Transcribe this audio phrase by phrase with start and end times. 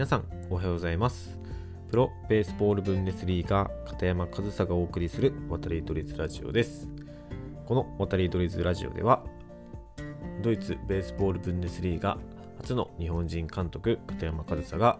[0.00, 1.38] 皆さんおはようございます。
[1.90, 6.88] プロベースボールブンデスリーガー片山和沙がお送りする渡りドリズラジオです。
[7.66, 9.22] この渡りドリズラジオでは
[10.42, 12.16] ドイツベースボールブンデスリーガ
[12.62, 14.98] 初の日本人監督片山和沙が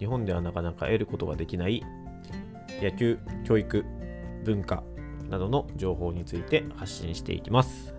[0.00, 1.84] 日本ではなかなか得ることができない
[2.82, 3.84] 野球教育
[4.42, 4.82] 文化
[5.30, 7.94] などの情報について発信していきます。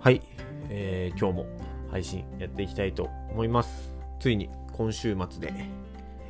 [0.00, 0.20] はい、
[0.68, 1.46] えー、今日も
[1.90, 3.90] 配信やっていきたいと思います。
[4.20, 5.52] ついに今週末で、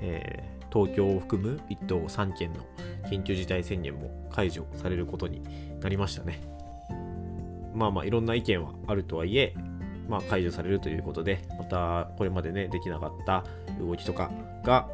[0.01, 2.67] えー、東京を含む1都3県の
[3.09, 5.43] 緊急事態宣言も解除されることに
[5.81, 6.41] なりましたね。
[7.75, 9.55] まあまあいろんな意見はあるとはいえ
[10.09, 13.45] まあ、解除されるということで、またこれまでね、できなかった
[13.81, 14.31] 動きとか
[14.65, 14.89] が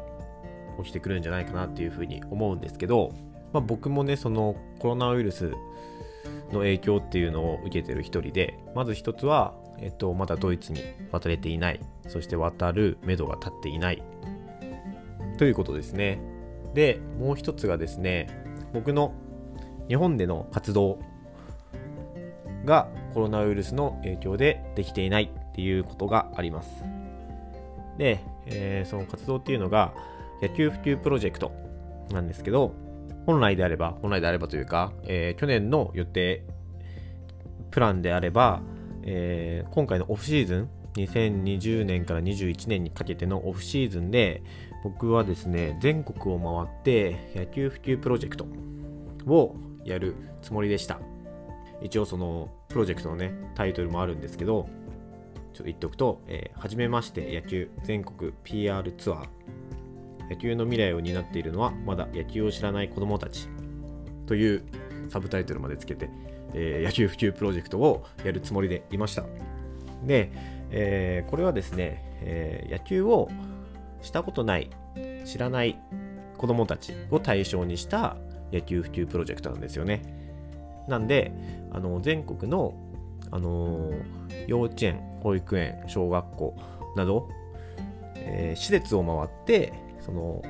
[0.83, 3.11] 起きてくるんじゃないかなっていうふうに思うんですけど、
[3.51, 5.51] まあ、僕もね、そのコロナウイルス
[6.51, 14.03] の影響っていうのを受けてる一人で、まず一つは、えっと、まだドイツに渡れていない、そして渡る目処が立っていない
[15.37, 16.19] ということですね。
[16.73, 18.27] で、もう一つがですね、
[18.73, 19.13] 僕の
[19.87, 20.99] 日本での活動
[22.65, 26.83] がコロナウイルスの影響でできていないっていうことがあります。
[27.97, 29.93] で、えー、その活動っていうのが
[30.41, 31.51] 野球普及プロジェクト
[32.11, 32.73] なんですけど、
[33.25, 36.43] 本来であれば、本来であればというか、えー、去年の予定、
[37.71, 38.61] プランであれば、
[39.11, 44.43] えー、今回のオフシーズン、2020年から21年にかけてのオフシーズンで、
[44.83, 48.45] 僕はですね、全国を回って野球普及プロジェクト
[49.25, 50.99] をやるつもりでした。
[51.81, 54.69] 一応そのプロジェクトのね、タイトルもあるんですけど、
[55.53, 59.27] ちょっと言っておくと、えー、はじめまして野球全国 PR ツアー
[60.29, 63.49] 野球の未来を担っているのはまだ野球を知らない子どもたち
[64.27, 64.63] という
[65.09, 66.09] サブタイトルまでつけて、
[66.53, 69.25] えー、野球普及プロジェクトをやるつもりでいました。
[70.05, 70.31] で、
[70.71, 73.29] えー、これはですね、えー、野球を
[74.01, 74.69] したことない、
[75.25, 75.79] 知らない
[76.37, 78.17] 子どもたちを対象にした
[78.51, 80.01] 野球普及プロジェクトなんですよね。
[80.87, 81.31] なんで、
[81.71, 82.73] あの全国の、
[83.31, 83.91] あの
[84.47, 86.55] 幼稚園、保育園、小学校
[86.95, 87.29] など、
[88.15, 90.41] え施設を回ってその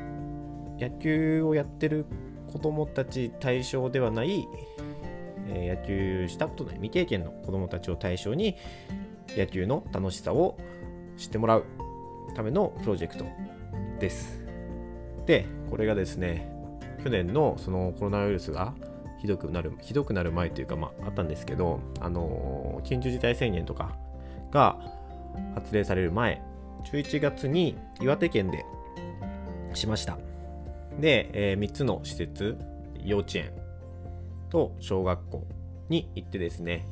[0.80, 2.06] 野球をやってる
[2.52, 4.48] 子供たち対象ではない、
[5.48, 8.56] え野球したことない未経験の子供たちを対象に
[9.38, 10.58] 野球の楽しさを
[11.18, 11.66] 知ってもらう
[12.36, 13.26] ためのプロジェクト
[14.00, 14.42] です。
[15.26, 16.52] で、これがですね、
[17.04, 18.74] 去年のそのコロナウイルスが
[19.20, 23.96] ひどくなる、ひどくなる前というか、まあ、あったんですけど、あの緊急事態宣言とか
[24.52, 24.80] が
[25.56, 26.42] 発令される前、
[26.86, 28.66] 11月に岩手県で
[29.74, 30.29] しました。
[31.00, 32.58] で、えー、3つの施設、
[33.04, 33.52] 幼稚園
[34.50, 35.48] と小学校
[35.90, 36.88] に行ってですね、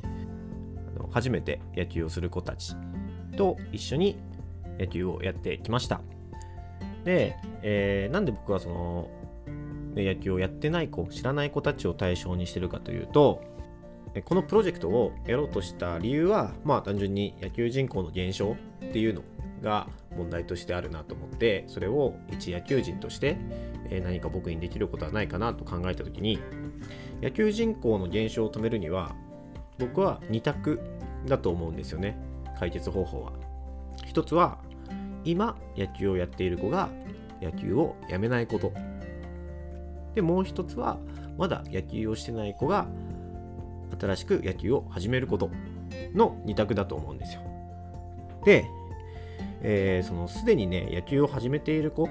[1.12, 2.75] 初めて野球をする子たち
[3.35, 4.17] と一緒に
[4.79, 6.01] 野球をやってきました。
[7.03, 9.09] で、えー、なんで僕はその、
[9.96, 13.41] 野球をやってない子、知らない子たちを対象にしてるかというと、
[14.25, 19.22] このプロジェクトをやろうとした理由は、まあ単純に野球人口の減少っていうの
[19.62, 23.38] が問題としてあるなと思ってそれを一野球人として、
[24.03, 26.40] 何か僕にできることはないかなと考えた時に
[27.22, 29.16] 野球人口の減少を止めるには
[29.79, 30.81] 僕は2択
[31.25, 32.17] だと思うんですよね。
[32.59, 33.34] 解決方法は。
[34.06, 34.57] 一つは
[35.23, 36.90] 今野球をやっている子が
[37.41, 38.73] 野球をやめないこと。
[40.16, 40.97] でもう一つは
[41.38, 42.88] まだ野球をしてない子が
[44.00, 45.51] 新しく野球を始めること
[46.13, 47.41] の2択だと思うんですよ。
[48.44, 48.66] で
[49.69, 52.07] えー、そのすでにね野球を始めている子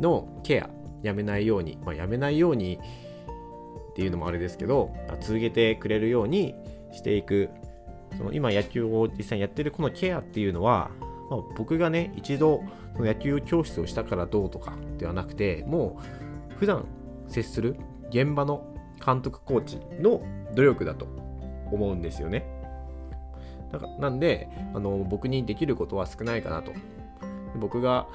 [0.00, 0.70] のケア
[1.02, 2.78] やめないように、まあ、やめないように
[3.90, 6.54] っていうのもあれですけど続けてくれるように
[6.92, 7.50] していく
[8.16, 10.90] その今野球を実際にやってるこのケアっていうのは、
[11.30, 12.62] まあ、僕がね一度
[12.94, 16.00] その野球教室をしたからどうとかではなくても
[16.54, 16.86] う普段
[17.26, 17.76] 接する
[18.10, 18.72] 現場の
[19.04, 20.22] 監督コーチの
[20.54, 21.06] 努力だと
[21.72, 22.57] 思うんですよね。
[23.72, 26.72] だからなんであの僕にできることは少ないかなと。
[27.56, 28.08] 僕が、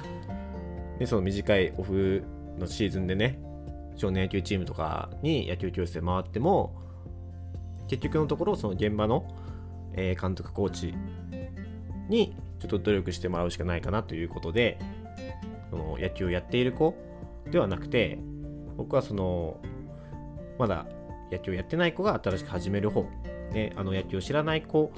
[1.00, 2.24] ね、その短いオフ
[2.58, 3.40] のシーズンでね
[3.96, 6.76] 少年野球チームとかに野球教室で回っても
[7.88, 9.28] 結局のところその現場の、
[9.94, 10.94] え、監督コーチ
[12.10, 14.80] にちょっと努力してもらうしかないかなということで
[15.70, 16.96] その野球をやっている子
[17.52, 18.20] ではなくて
[18.78, 19.60] 僕はその
[20.58, 20.86] まだ
[21.32, 23.04] 野球をやってない子が新しく始める方、
[23.52, 24.92] ね、あの野球を知らない子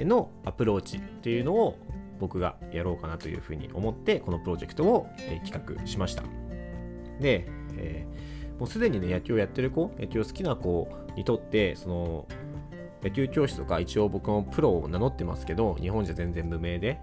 [0.00, 1.78] のアプローチっていうのを
[2.18, 5.06] 僕がやろうかなというふうに思ってこのプロジェクトを、
[5.44, 6.22] 企画しました。
[7.20, 7.46] で、
[7.76, 12.26] えー、もうすでにね野球をやってる子野球好きな子にとってその
[13.02, 16.98] 野球教室とか一応僕もプロを名乗ってますけど日本じゃ全然無名で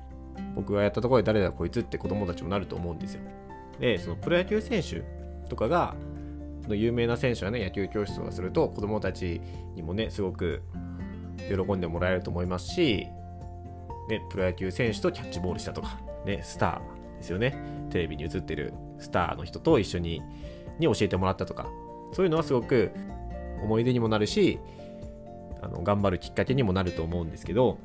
[0.56, 3.22] 僕がやったところで誰だこいつって子供たちもなると思うんですよ。
[3.80, 5.04] でそのプロ野球選手
[5.48, 5.96] とかが
[6.68, 9.42] の有名な選手はね野球教室とかすると子供たち
[9.76, 10.62] にもねすごく
[11.50, 13.08] 喜んでもらえると思いますし、
[14.10, 17.56] ね、プロ野球選手とキャッチボールしたとか、ね、スターですよね。
[17.90, 20.22] テレビに映ってるスターの人と一緒に
[20.80, 21.68] に教えてもらったとか
[22.14, 22.92] そういうのはすごく
[23.62, 24.60] 思い出にもなるし
[25.62, 27.78] あの頑張るきっかけにもなると思うんですけど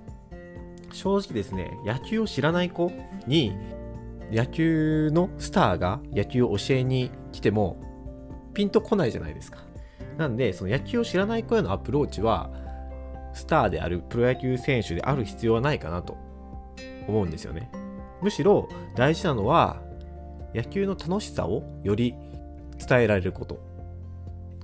[0.92, 2.90] 正直ですね野球を知らない子
[3.26, 3.52] に
[4.32, 7.76] 野球のスターが野球を教えに来ても
[8.54, 9.58] ピンとこないじゃないですか。
[10.16, 12.50] なんでその野球を知らない子へのアプローチは
[13.36, 16.16] スターであるプロ野球選手である必要はないかなと
[17.06, 17.70] 思うんですよね
[18.22, 19.82] むしろ大事なのは
[20.54, 22.14] 野球の楽しさをより
[22.78, 23.60] 伝えられること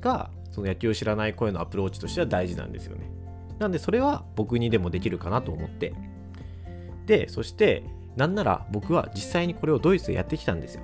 [0.00, 3.10] がその野球を知らない声のアプローチとしては大事なんですよね。
[3.58, 5.94] なんでそれは僕にでもできるかなと思って。
[7.06, 7.84] で、そして
[8.16, 10.82] なんなら僕は実際にこれをドイツでやってきたんですよ。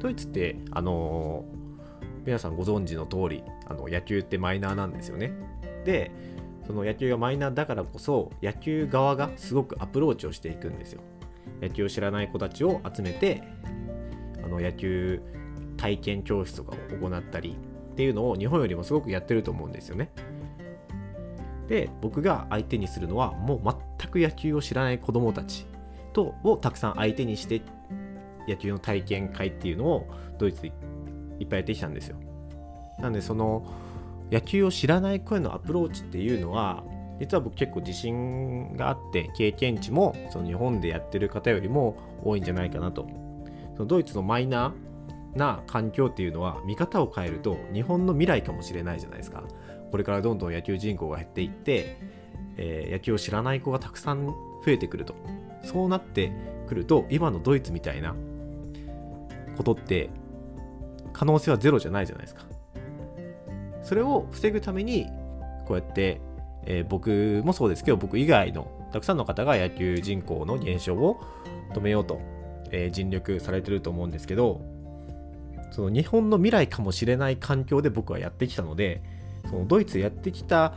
[0.00, 5.32] ドイツって、あのー、皆さんご存知の通り、あの野球ってマイナーなんですよね。
[5.84, 6.10] で、
[6.68, 11.00] その野球がマイナーだからこそ野球側がすごくアプローチをしていくんですよ。
[11.62, 13.42] 野球を知らない子たちを集めて
[14.44, 15.22] あの野球
[15.78, 17.56] 体験教室とかを行ったり
[17.92, 20.10] っていうのを日本よりもすごくやってると思うんですよね。
[21.68, 23.60] で僕が相手にするのはもう
[23.98, 25.66] 全く野球を知らない子どもたち
[26.12, 27.62] とをたくさん相手にして
[28.46, 30.06] 野球の体験会っていうのを
[30.38, 30.72] ドイツで
[31.40, 32.16] いっぱいやってきたんですよ。
[32.98, 33.66] なんでその
[34.30, 36.84] 野球を知らない子へのアプローチっていうのは
[37.20, 43.08] 実は僕結構自信があって経験値もその日本でやってる方よりも多いんじゃないかなと。
[43.74, 49.42] そのドイツのマイナーな環境っていうのは見方を変えると日本の未来かもしれないじゃないですか。
[49.90, 51.96] これからどんどん野球人口が減っていって、
[52.56, 54.34] えー、野球を知らない子がたくさん増
[54.66, 55.14] えてくると。
[55.62, 56.32] そうなって
[56.68, 58.14] くると今のドイツみたいな
[59.56, 60.10] ことって
[61.12, 62.44] 可能性はゼロじゃないじゃないですか。
[63.88, 65.06] それを防ぐために
[65.66, 66.20] こうやって、
[66.66, 71.22] えー、僕もそうですけど僕以外のたくさんの方が野球人口の減少を
[71.72, 72.20] 止めようと、
[72.70, 74.60] えー、尽力されてると思うんですけど
[75.70, 79.02] その日本の未来かもしれない環境で僕はやってきたので
[79.48, 80.74] そのドイツやってきた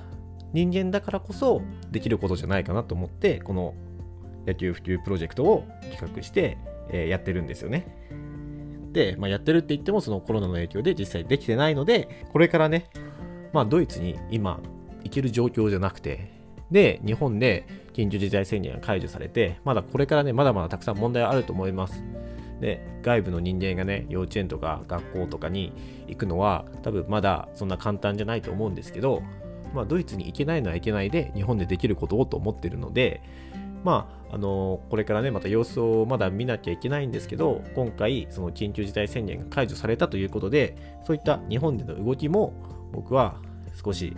[0.53, 1.61] 人間だからこそ
[1.91, 3.73] できることじゃないかなと思ってこの
[4.47, 6.57] 野球普及プロジェクトを企画して、
[6.89, 7.85] えー、やってるんですよね。
[9.17, 12.89] まあ、やってるって言ってもそのコロナの影響で実際できてないのでこれからね、
[13.53, 14.59] まあ、ドイツに今
[15.03, 16.31] 行ける状況じゃなくて
[16.71, 22.03] で日本で緊急事態宣言が解除されてまだこれからねまだまだたくさん問題あると思います。
[22.61, 25.73] で外部の人間がね幼稚園とか学校とかに
[26.07, 29.23] 行くのは多分まだそんな簡単じゃないと思うんですけど、
[29.73, 33.23] まあ、ドイツに行けないのは行けないで日本でできることをと思ってるので
[33.83, 40.75] まあ、あのこれからね、また様子をまだ見なきゃいけないんですけど、今回、その緊急事態宣言が解除されたということで、
[41.05, 42.53] そういった日本での動きも、
[42.91, 43.37] 僕は
[43.83, 44.15] 少し、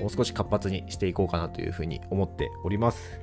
[0.00, 3.20] もう少し活発にしていこうかなというふうに思っております。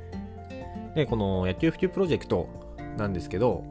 [0.95, 2.47] で、この野球普及プロジェクト
[2.97, 3.63] なんですけど、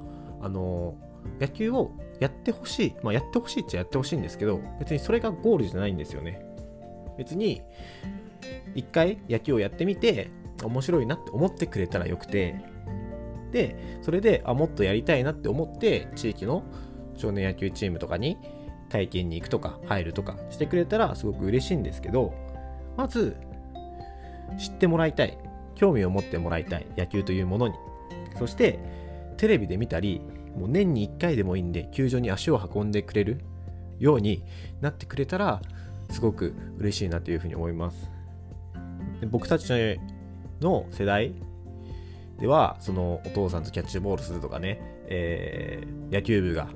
[0.43, 0.95] あの
[1.41, 6.45] 野球をやってほしい、まあ、やってほしいっちゃやってほしいんですけど別にそれがゴールじゃないんですよね
[7.19, 7.63] 別に
[8.75, 10.31] 一回野球をやってみて
[10.67, 12.57] 面白いなって思ってくれたらよくて
[13.53, 16.65] でそれであもっとやりたいなって思って地域の
[17.17, 18.39] 少年野球チームとかに
[18.89, 22.35] 体験に行くとか入るとかしてくれたらすごく嬉しいんですけど
[22.97, 23.37] まず
[24.59, 25.39] 知ってもらいたい
[25.75, 27.75] 興味を持ってもらいたい野球というものに。
[28.39, 28.79] そして
[29.37, 30.21] テレビで見たり
[30.57, 33.41] もう年に1回でもいいんで球場に足を運んでくれる
[33.99, 34.43] ように
[34.81, 35.61] なってくれたら
[36.11, 38.11] すごく嬉しいなというふうに思います。
[39.31, 39.67] 僕たち
[40.61, 41.35] の世代
[42.39, 46.69] ではそのお父さんとキャッチボールするとかね、えー、野球部が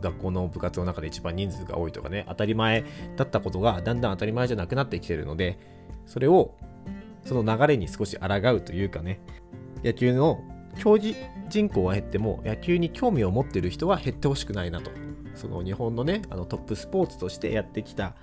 [0.00, 2.84] 学校の部活の中で一番人数が多いとかね当たり前
[3.16, 5.58] だったことがだんだん当たり前じゃなくなってきてるので
[6.06, 6.54] それを
[7.24, 9.20] その流れに少し抗うというかね
[9.84, 10.40] 野球の
[10.78, 11.16] 競技
[11.48, 14.90] 人口は減っても野球に興味を持ってる人は減ってほしくないなと。
[15.34, 18.14] その日本のねあのトップスポーツとしてやってきた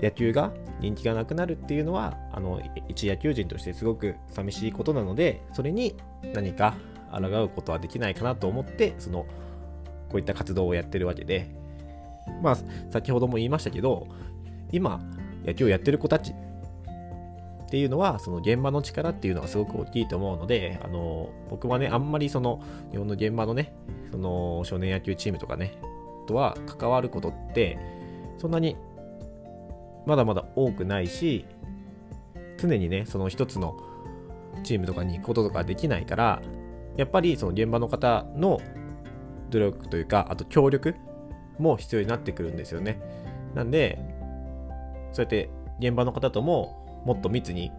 [0.00, 5.96] 野球が人気がなくなるっていうのはあの一野球人としてすごく寂しいことなのでそれに
[6.34, 6.74] 何か
[7.12, 9.26] 抗うことはできないかなと思ってその
[10.08, 11.60] こういった活動をやってるわけで。
[12.42, 12.58] まあ
[12.90, 14.06] 先ほども言いましたけど
[14.72, 15.00] 今
[15.44, 23.72] 野球をやってる子たちっていうのはその現場の力っていうのがすごく大きいと思うのであの僕はねあんまりその日本の現場のね
[24.10, 25.78] その少年野球チームとかね
[26.26, 27.78] とは関わることって
[28.38, 28.76] そんなに
[30.10, 31.44] まだまだ多くないし
[32.58, 33.80] 常にねその一つの
[34.64, 36.42] チームとかに行くこととかできないから
[36.96, 38.60] やっぱりその現場の方の
[39.50, 40.96] 努力というかあと協力
[41.60, 43.00] も必要になってくるんですよね。
[43.54, 44.00] なんで
[45.12, 45.48] そうやって
[45.78, 47.70] 現場の方とももっと密に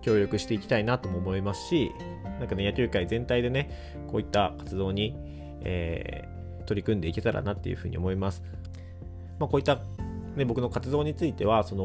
[0.00, 1.92] 協力していきたいなとも思いますし
[2.40, 3.70] なんかね野球界全体でね
[4.08, 5.14] こういった活動に、
[5.62, 8.42] えー、取り組んでいけたらなっていうふうに思います、
[9.38, 9.80] まあ、こういった、
[10.36, 11.82] ね、僕の活動についてはその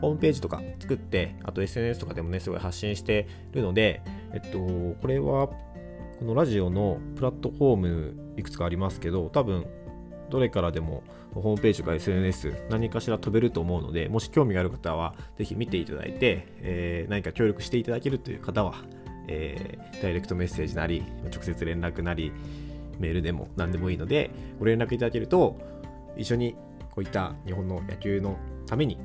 [0.00, 9.66] ホームページとか作ってあと SNS とかでもねすごい発信してるのでえっとこれはこのラジオのプラットフォームいくつかありますけど多分
[10.30, 11.02] どれからでも
[11.34, 18.74] ホームページとか SNS 何かしら飛べると思うのでもし興味がある方はぜひ見ていただいて、えー、何か協力していただけるという方は、
[19.28, 22.32] えー、ダイレクトメッセージなり直接連絡なり
[22.98, 25.58] メールでも何でもいいのでご連絡いただけると
[26.16, 26.56] 一緒に
[26.96, 28.98] こういった日本の野球のために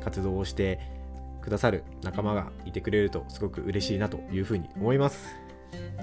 [0.00, 0.78] 活動をして
[1.42, 5.34] くださる仲間がいてくれるとすごく嬉しいなというふうに思います。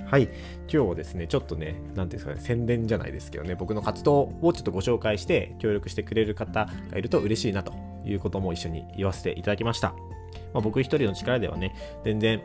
[0.05, 7.71] はい、今日はですね、ちょっとね、何ていうんですかね、宣伝じゃないですけどね、僕の活動をちょっとご紹介して、協力してくれる方がいると嬉しいなと
[8.05, 9.93] いうことも一緒に言わせていただきました。
[10.53, 12.41] まあ、僕一人の力ではね、全然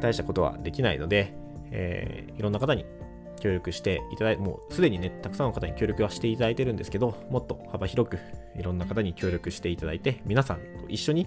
[0.00, 1.34] 大したことはできないので、
[1.70, 2.86] えー、いろんな方に
[3.42, 8.18] 協力していただいて、もうすでにね、たくさんの方に協力はしていただいてるんですけど、もっと幅広く
[8.56, 11.26] いろんな方に協力していただいて、皆さんと一緒に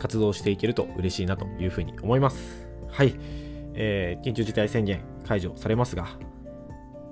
[0.00, 2.66] 活動していけると嬉しいなというふうに思います。
[2.88, 3.14] はい。
[3.74, 6.08] えー、緊急事態宣言解除されますが、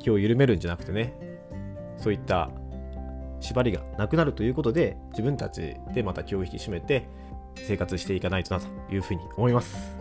[0.00, 1.14] 気を緩めるんじゃなくてね、
[1.96, 2.50] そういった
[3.40, 7.08] 縛りがなくなるということで、自分たちでまた気を引き締めて
[7.54, 9.96] 生活していかないとなというふうに思います。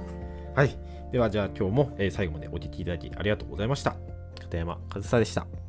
[0.56, 0.76] はい。
[1.12, 3.96] では、じゃあ今日も最後までお聴きいただきありがとうございました。
[4.40, 5.61] 片山和沙でした。